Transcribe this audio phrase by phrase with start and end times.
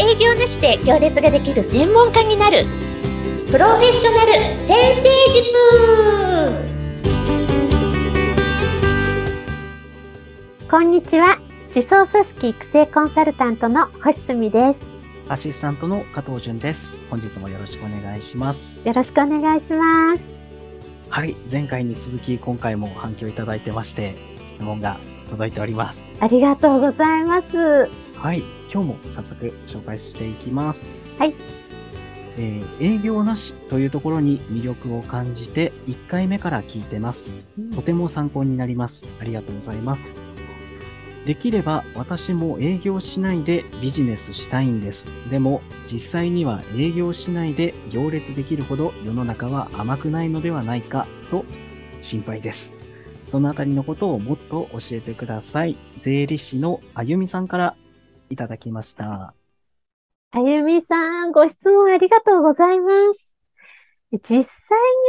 [0.00, 2.64] 営業なしで行列ができる専門家になる。
[3.50, 5.02] プロフェッショナル先生
[10.62, 10.70] 塾。
[10.70, 11.40] こんにちは。
[11.74, 14.82] 自走組織育成コンサルタントの星澄です。
[15.28, 16.94] アシスタントの加藤純です。
[17.10, 18.78] 本日もよろしくお願いします。
[18.84, 20.32] よろしくお願いします。
[21.08, 21.34] はい。
[21.50, 24.14] 前回に続き今回も反響いただいてまして
[24.46, 24.96] 質問が
[25.28, 25.98] 届いております。
[26.20, 27.90] ありがとうございます。
[28.14, 30.86] はい今日も早速紹介していきます
[31.18, 31.34] はい
[32.40, 37.32] えー、営業なしというところに魅力を感じて1回目から聞いてます。
[37.74, 39.02] とても参考になります。
[39.20, 40.12] ありがとうございます。
[41.26, 45.06] できれば私も営業しないでビジネスしたいんです。
[45.30, 51.44] でも実際には営業しないで行列できるほど世の中は甘くないのではないかと
[52.00, 52.72] 心配です。
[53.32, 55.76] そのあたりのことをもっと教えてください。
[56.00, 57.74] 税理士のあゆみさんから
[58.30, 59.34] いただきました。
[60.30, 63.34] あゆみさん、ご質問ありがとうございます。
[64.12, 64.44] 実際に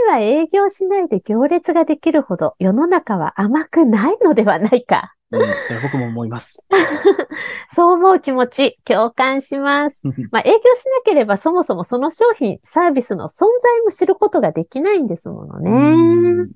[0.10, 5.16] は営業しないで行列ができるほど世の中は甘くないのではないか。
[5.32, 6.64] うん、それ僕も思います。
[7.76, 10.02] そう思う気持ち、共感します。
[10.32, 16.48] まあ、営業しなければそもそもその商品、サービスの存在も知ることができないんですものね。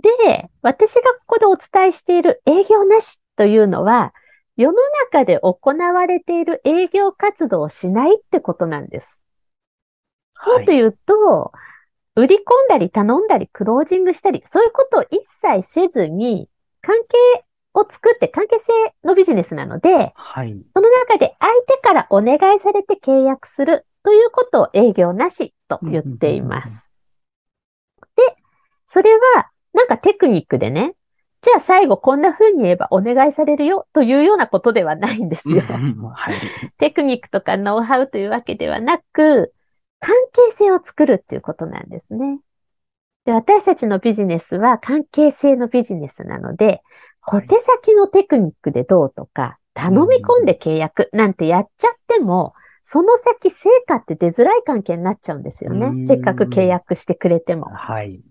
[0.00, 4.12] で、私がここでお伝えしている営業なしというのは、
[4.56, 4.78] 世の
[5.12, 9.20] 中で行われている営業活動をしないってことなんです。
[10.46, 11.52] もっと言うと、
[12.16, 16.48] 売り込んだり頼んだりクロージングしたり、そういうことを一切せずに、
[16.80, 26.92] 関係を作って関係性のビジネスなので、はい、その中で相手からお願いされて契約するということを営業なしと言っています。
[28.16, 28.22] で、
[28.86, 30.94] それはなんかテクニックでね、
[31.44, 35.60] じゃあ最後こんな風に言えばお願いされるよというようなことではないんですよ。
[35.60, 36.40] はい、
[36.78, 39.52] テクニックとかノウハウというわけではなく、
[40.00, 42.40] 関係性を作るっていうことなんですね。
[43.26, 46.80] で私たちのビジネスは関係性のビジネスなので、
[47.20, 56.06] 小手先のテクニックでどうとか、頼み込んで契約なんてやっちゃっても、その先成果って出づらい関係になっちゃうんですよね。
[56.06, 57.66] せっかく契約してくれても。
[57.66, 58.22] はい。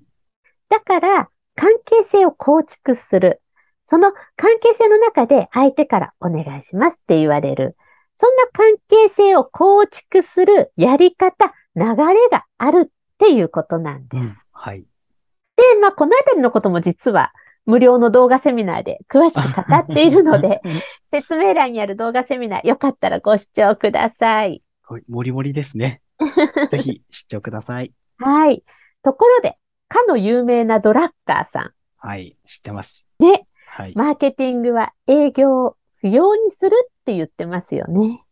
[0.70, 3.42] だから、関係性を構築する。
[3.88, 7.76] その関係性の中で相手からお願いしますって言われる。
[8.18, 11.96] そんな関係性を構築するやり方、流れ
[12.32, 14.24] があるっていうことなんです。
[14.24, 14.82] うん、はい。
[14.82, 17.34] で、まあ、このあたりのことも実は
[17.66, 20.62] 無料の動画セミナーで詳しく語っているので、
[21.12, 24.62] 説明欄にある動画セミナー、よかったらご視聴ください。
[24.84, 26.02] はい、もりもりですね。
[26.72, 27.94] ぜひ視聴ください。
[28.18, 28.64] はい。
[29.04, 29.58] ところで、
[29.94, 31.72] かの有名なドラッカーさん。
[31.98, 33.06] はい、知ってます。
[33.20, 38.24] で、はい、マーケティングは営業を不要にするって言ってますよね。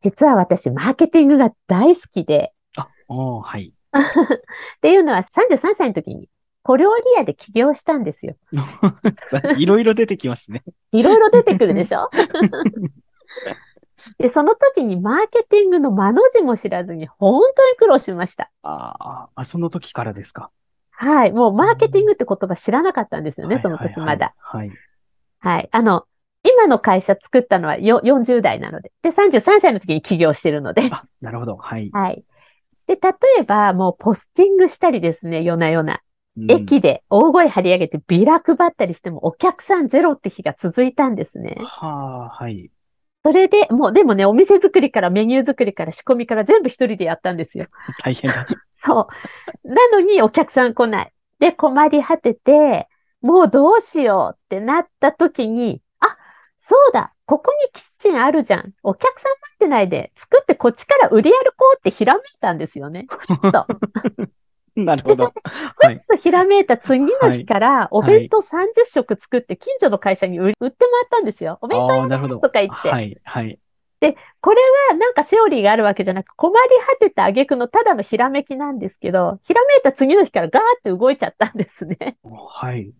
[0.00, 2.52] 実は私、マーケティングが大好きで。
[2.76, 3.72] あ、おはい。
[3.92, 6.28] っていうのは33歳の時に
[6.62, 8.36] 小料理屋で起業したんですよ。
[9.58, 10.62] いろいろ出てきますね。
[10.92, 12.08] いろいろ出てくるでしょ？
[14.18, 18.50] で、その時にマーケティングの間の字も知らずに本当に苦労しました。
[18.62, 20.50] ああ、その時からですか？
[21.00, 21.32] はい。
[21.32, 24.34] もうマーケティングって言葉知らなかったんですよね、その時まだ。
[24.38, 24.70] はい。
[25.38, 25.68] はい。
[25.72, 26.04] あの、
[26.44, 30.82] 今の会社作ったのはよ40代なので、で、33歳の時に起業してるので。
[30.90, 31.56] あ、なるほど。
[31.56, 31.88] はい。
[31.90, 32.22] はい。
[32.86, 36.02] で、例えば、もうポスティングしたりですね、夜な夜な。
[36.36, 41.56] うん、駅で大声張り上げてビラ配ったりしてもお客さんゼロって日が続いたんですね。
[41.58, 41.86] は
[42.26, 42.70] あ、はい。
[43.22, 47.66] それで、もう、でもね、お店作りからメニュー作りから仕込みから全部一人でやったんですよ。
[48.02, 48.46] 大変だ。
[48.72, 49.08] そ
[49.64, 49.68] う。
[49.68, 51.12] なのにお客さん来ない。
[51.38, 52.88] で、困り果てて、
[53.20, 56.16] もうどうしようってなった時に、あ、
[56.60, 58.72] そうだ、ここにキッチンあるじゃん。
[58.82, 63.06] お客さん待ってないで、作ってこっちから売り歩こうってひらめいたんですよね。
[63.52, 64.30] そう。
[64.76, 65.26] なるほど。
[65.26, 71.58] ちょっとひらめいた次の日から、お弁当30食作って近所の会社に売ってもらったんですよ。
[71.60, 72.88] お弁当やりますとか言って。
[72.88, 73.58] はい、はい。
[74.00, 74.56] で、これ
[74.90, 82.16] はなんかセオリーがあるわけじゃなく、困り果てた挙句のただのひらめきなんですけど、ひらめいた次の日からガーって動いちゃったんですね。
[82.22, 82.84] はい。
[82.84, 82.92] で、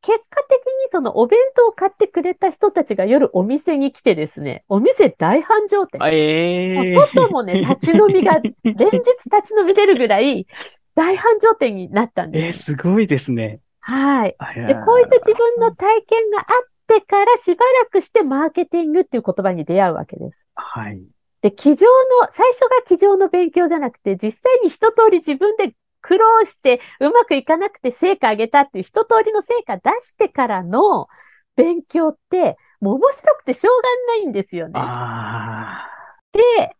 [0.00, 6.00] 結果的にそのお弁当を買ってくれた人たちが夜お店に来てですね、お店大繁盛店。
[6.12, 10.46] えー、も外もね、立ち飲みが連日立ち飲み出るぐらい
[10.94, 12.72] 大繁盛店になったんです。
[12.72, 13.60] えー、すごいですね。
[13.80, 14.36] はい。
[14.54, 16.46] で、こういう自分の体験があっ
[16.86, 20.46] てからしばらくしてマーケティングっていう言葉に出会うわけです。
[20.54, 21.02] はい。
[21.40, 31.08] で、机上の、最初が机上の勉強じゃなくて、実際に一通り自分で苦労してうまくいかなくて成果上げたっていう一通りの成果出してからの
[31.56, 34.80] 勉強って、もう面白くてしょうがないんですよね。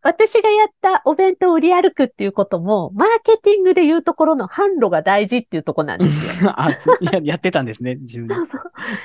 [0.02, 6.52] 私がやったお弁当を売り歩くっていうことも、マーケティングで言うところの販路が大事っていうところなんですよ。
[6.56, 8.62] あつややってたんですね、自分でそうそう。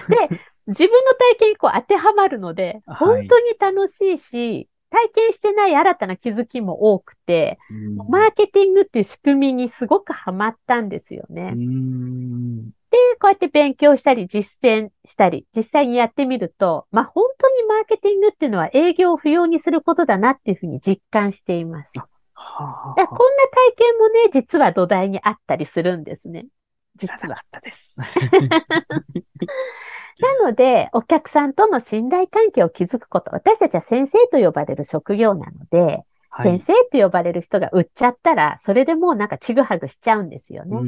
[0.09, 11.53] で、自分の体験にこう当てはまるので、はい本当に楽しいし、体験してない新たな気づきも多くて、うんマーケティングっていう仕組みにすごくハマったんですよね。
[11.55, 21.91] うーんで、こうやって勉強したり実践したり、実際にやってみると、まあ本当にマーケティングっていうのは営業を不要にすることだなっていうふうに実感しています。
[22.35, 23.23] はらこんな
[23.67, 26.45] 体験もね、実は土台にあったりするんですね。
[26.95, 27.35] 実は。
[27.35, 27.97] ったです。
[30.19, 36.05] なので、お客さんとの信頼関係を築くこと、私たちは先生と呼ばれる職業なので、はい
[36.41, 40.79] 先生と呼ばれる人が売っちゃったら、それでもうなんかちぐはぐしちゃうんですよね。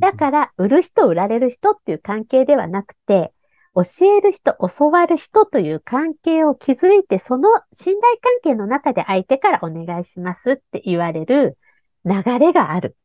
[0.00, 3.34] だから、売る人、売られる人っていう関係ではなくて、
[3.74, 11.58] 教える人、教わる人という関係を築いて、その信頼関係の中で相手からお願いしますって言われる
[12.04, 12.96] 流れがある。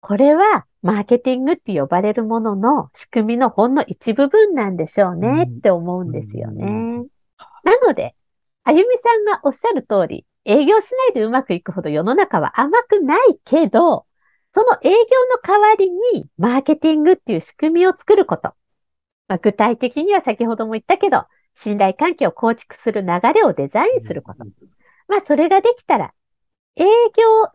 [0.00, 6.64] これは、マーケティングって呼ばれるものの仕組みのほんの一部分なんでしょうねって思うんですようね。
[7.64, 8.14] なので、
[8.62, 14.06] あゆみさんがおっしゃる通り、営業しないでうまくいくほど世の中は甘くないけど、
[14.52, 18.54] その営業の代わりに、マーケティングっていう仕組みを作ること。
[19.28, 24.44] まあ、具体的には先ほども言ったけど、信頼関係を構築する流れをデザインすること。
[25.08, 26.12] まあ、それができたら、
[26.76, 26.88] 営業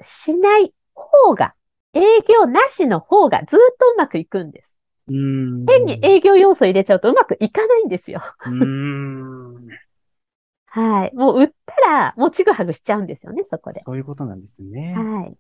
[0.02, 1.54] しない方が、
[1.94, 3.56] 営業なしの方がずっと
[3.94, 4.78] うまくいくんです。
[5.08, 8.22] うん変に営業要素入れちゃうとうまくいかないんですよ。
[8.46, 9.72] うーん
[10.68, 11.16] はい。
[11.16, 13.82] もう売ったら、もうちぐはぐしちゃうんですよね、そこで。
[13.82, 14.94] そういうことなんですね。
[14.96, 15.36] はい。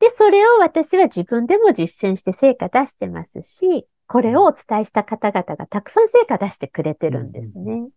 [0.00, 7.88] で、それを私は自分でも実践して成果出してますし、これをお伝えした方々がたくさん成果出してくれてるんですね。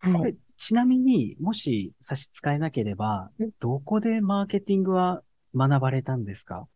[0.00, 0.36] はい。
[0.56, 5.22] ちなみに、もし差し支えなければうん、どこでマーケティングは
[5.54, 6.66] 学ばれたんですか？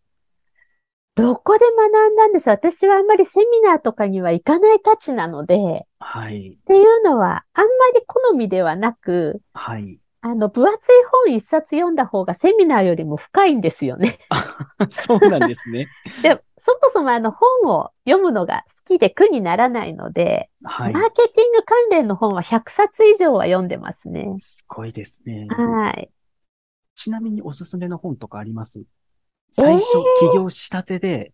[1.19, 6.57] どこで学んだんでしょう私はあんまりセミナーとかには行かないたちなので、はい。
[6.61, 9.99] っていうのはあんまり好みではなく、はい。
[10.21, 10.95] あの、分厚い
[11.27, 14.19] 本一冊読んだ方がセミナーよりも深いんですよね。
[14.91, 15.89] そうなんですね。
[16.23, 21.01] で、そもそもあの本を読むのが好きで苦にならないので、はいマ。
[21.01, 24.35] ーケティング関連の本は100冊以上は読んでますね。
[24.39, 25.47] すごいですね。
[25.51, 26.11] はい。
[26.97, 28.81] ちなみにおすすめの本とかあります？
[28.81, 28.98] えー
[29.53, 29.83] 最初、
[30.21, 31.33] 起業したてで、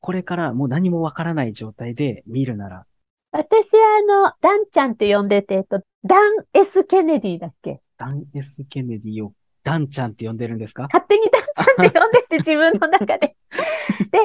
[0.00, 2.86] これからもう何もわからない状態で見るなら、
[3.32, 7.80] 私はあの、ダンちゃんって呼んでて、えっと、ダン・ S・ ケネディだっけ？
[7.98, 9.32] ダン・エス・ケネディを
[9.64, 10.84] ダンちゃんって呼んでるんですか？
[10.84, 13.36] 勝手にダンちゃんって呼んでて自分の中で。
[14.12, 14.18] で、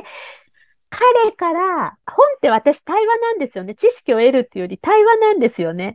[0.92, 3.76] 彼から、本って私対話なんですよね。
[3.76, 5.94] 知識を得るっていうより対話なんですよね。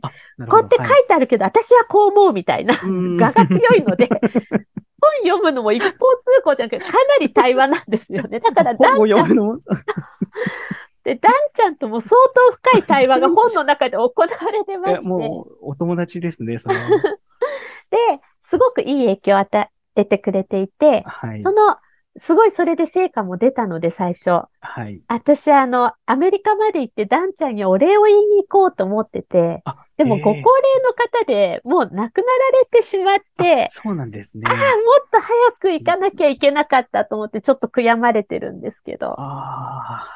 [0.49, 4.09] こうやって書はいてあるけど、私はこう思うみたいな、ん 我が強いので、
[5.01, 5.97] 本読むのも一方通
[6.43, 8.39] 行じゃなくて、かなり対話なんですよね。
[8.41, 9.27] だから、ダンちゃん
[11.03, 16.81] で、ダンちゃんとも相当深い対話が本の中で行われてまして、もう、お友達ですね、それは。
[17.91, 21.51] で、すごくいい影響を与えてくれていて、はいそ。
[21.51, 21.77] の、
[22.17, 24.29] すごいそれで成果も出たので、最初。
[24.61, 25.01] はい。
[25.07, 30.43] 私、あの、アメリカまで行って、ダンちゃんにお礼を言いに行こうと思ってて、あ、でも、えーご高齢
[30.83, 34.43] の方でもう亡くなられてしまって、そうなんですね。
[34.47, 34.55] ああ、。
[34.55, 34.65] もっ
[35.11, 40.07] と早く行かなきゃいけなかったと思って、ちょっと悔やまれてるんですけど、あ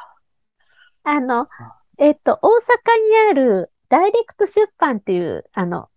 [1.04, 1.48] あの、
[1.98, 2.52] えっと、大阪
[3.28, 5.90] にあるダイレクト出版っていう、あの、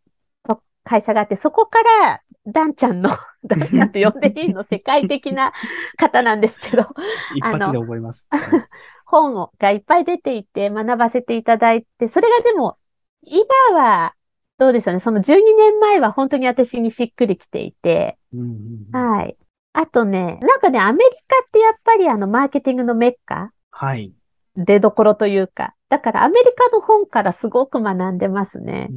[0.47, 3.11] と会社があって、そこから、ダンちゃんの、
[3.45, 4.63] ダンちゃんって呼んでいいの？
[4.65, 5.53] 世界的な
[5.97, 6.87] 方なんですけど、あ、
[7.35, 8.27] 一発で覚えます。
[9.07, 12.79] 本をがいっぱい出ていて学ばせていただいて、それがでも、
[13.23, 14.15] 今は、
[14.59, 15.01] どうでしょうね。
[15.01, 19.37] その12年前は本当に私にしっくりきていて、うんうんうんはい。
[19.73, 23.53] あとね、なんかね、アメリカってやっぱりあの、マーケティングのメッカ？
[23.71, 24.13] はい。
[24.55, 28.89] 出どころというか、だからアメリカの本からすごく学んでますね。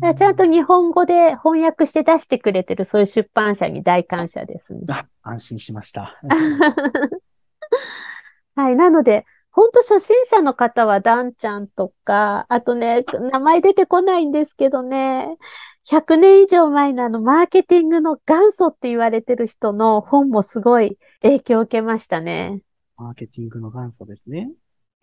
[0.00, 4.80] からちゃんと日本語で翻訳して出してくれてるそういう出版社に大感謝ですね。
[4.88, 6.18] あ、安心しました。
[8.56, 8.76] はい。
[8.76, 15.36] なので、本当初心者の方はダンちゃんとか、あとね、名前出てこないんですけどね、
[15.84, 22.62] 100年以上前のあの、マーケティングの元祖って言われてる人の本もすごい影響を受けましたね。
[22.96, 24.50] マーケティングの元祖ですね。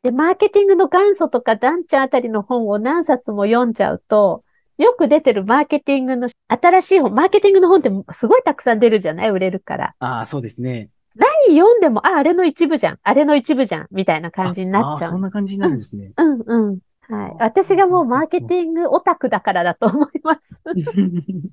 [0.01, 4.43] で、マーケティングの元祖とかダンちゃんあたりの本を何冊も読んじゃうと、
[4.79, 9.95] よく出てるマーケティングの新しい本、マーケティングの本ってすごいたくさん出るじゃない売れるから。
[9.99, 10.89] ああ、そうですね。
[11.19, 15.15] 何読んでも、あ、あれの一部じゃん、あれの一部じゃん、みたいな感じになっちゃああ、そ。
[15.15, 16.13] うんな感じになるんですね。
[16.17, 16.79] うんうん。
[17.13, 17.35] はい。
[17.39, 20.61] 私がもうマーケティングオタクだからだと思います。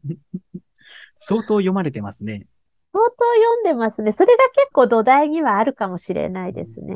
[1.17, 2.47] 相当読まれてますね。
[2.93, 4.13] 相当読んでますね。
[4.13, 6.95] それが結構土台にはあるかもしれないですね。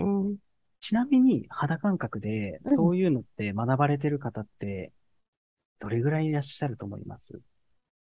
[0.81, 4.93] ちなみに肌感覚でうんそういうのって学ばれてる方って
[5.79, 7.39] どれぐらいいらっしゃると思います？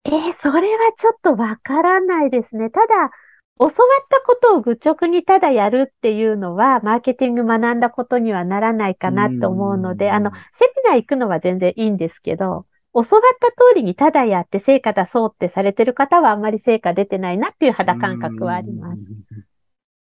[0.05, 2.71] えーそれはちょっとわからないですね。
[2.71, 3.11] ただ、
[3.59, 3.75] 教わっ
[4.11, 13.11] たことを愚直にただやるっていうのは、マーケティング学んだことにはならないかなと思うので、うんあの、セミナー行くのは全然いいんですけど、教わっ
[13.41, 19.13] た通りにただやって成果出そうってされてる方はあんまり成果出てないなっていう肌感覚はあります。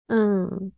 [0.10, 0.44] うん。
[0.44, 0.70] うん。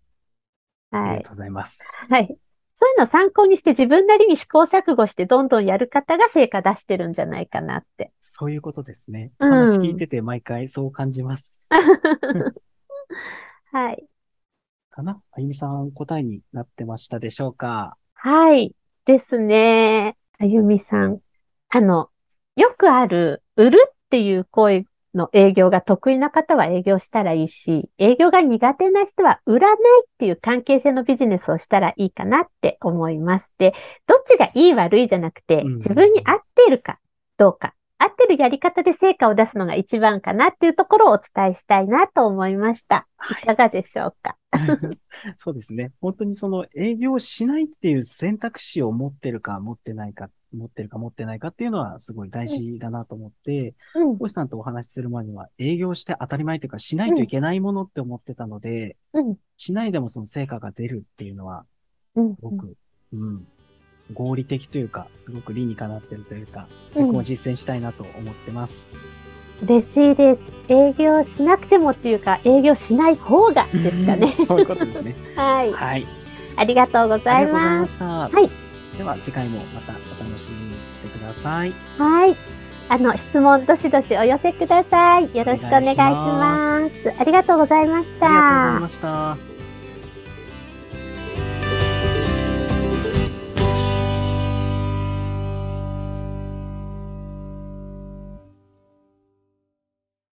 [0.92, 1.10] はい。
[1.10, 1.82] ありがとうございます。
[2.10, 2.38] はい。
[2.78, 8.12] そういうのを参考にして自分なりに試行錯誤してどんどんやる方が成果出してるんじゃないかなって。
[8.20, 9.32] そういうことですね。
[9.40, 11.70] うん話聞いてて毎回そう感じます。
[13.72, 14.06] はい。
[14.92, 15.22] かな？
[15.32, 17.98] あゆみさん答えになってましたでしょうか？
[18.14, 18.76] はい。
[19.06, 20.18] ですね。
[20.40, 21.20] あゆみさん。
[21.70, 22.10] あの、
[22.56, 33.52] よくある、売るっていう行為の営業が得意な方は営業したらいいし、営業が苦手な人は売らないっていう関係性のビジネスをしたらいいかなって思います。
[33.58, 33.74] で、
[34.08, 37.00] どっちがいい悪いじゃなくて、うん自分に合っているか
[37.38, 43.08] どうか、合ってるやり方で成果を出すのが一番かなっていうところをお伝えしたいなと思いました。
[43.18, 44.38] はいいかがでしょうか？
[45.38, 45.92] そうですね。
[46.02, 61.66] 本当にその営業しないっていう選択肢を持ってるか持ってないか、持ってるか持ってないかっていうのはすごい大事だなと思って、うん、星さんとお話しする前には営業して当たり前というかしないといけないものって思ってたので、うん、しないでもその成果が出るっていうのは
[62.16, 62.42] うんす。
[62.42, 62.76] ごく、
[63.14, 63.48] うん、
[64.14, 68.94] 合理的というか、すごく理にかなってるというか、うん僕も実践したいなと思ってます。
[69.64, 70.42] 嬉しいです。
[70.70, 74.32] 営業しなくてもっていうか、営業しない方がですかね。
[74.32, 75.16] そういうことですね。
[75.36, 75.72] はい。
[75.72, 76.06] はい。
[76.58, 77.80] ありがとうございありがとうございま。
[77.80, 78.06] ますした。
[78.06, 78.50] はい。
[78.98, 81.74] では次回もまたお楽しみにしてください。
[81.98, 82.36] はい。
[82.88, 85.36] あの、質問どしどしお寄せください。
[85.36, 87.14] よろしくお願いします。
[87.20, 88.80] ありがとうございましありがとうございた。
[88.80, 89.55] ました。